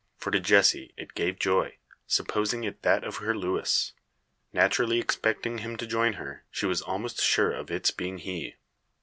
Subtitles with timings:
[0.17, 3.93] For to Jessie it gave joy, supposing it that of her Luis.
[4.51, 8.55] Naturally expecting him to join her, she was almost sure of its being he.